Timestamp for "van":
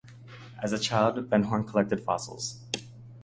1.29-1.43